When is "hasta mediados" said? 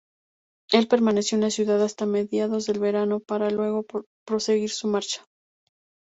1.83-2.65